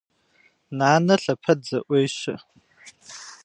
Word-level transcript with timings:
Нанэ 0.77 1.15
лъэпэд 1.23 1.59
зэӏуещэ. 1.67 2.35